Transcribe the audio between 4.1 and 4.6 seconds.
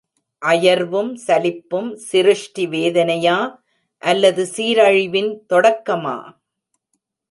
அல்லது